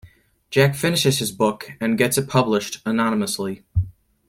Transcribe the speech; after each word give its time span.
Jack 0.49 0.73
finishes 0.73 1.19
his 1.19 1.31
book 1.31 1.73
and 1.79 1.95
gets 1.95 2.17
it 2.17 2.27
published 2.27 2.81
anonymously. 2.87 3.63